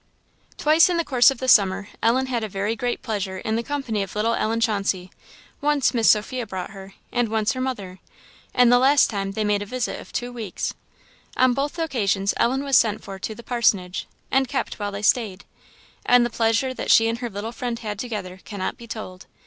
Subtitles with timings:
[0.57, 3.61] Twice in the course of the summer Ellen had a very great pleasure in the
[3.61, 5.11] company of little Ellen Chauncey.
[5.61, 7.99] Once Miss Sophia brought her, and once her mother;
[8.51, 10.73] and the last time they made a visit of two weeks.
[11.37, 15.45] On both occasions Ellen was sent for to the parsonage, and kept while they stayed;
[16.03, 19.27] and the pleasure that she and her little friend had together cannot be told.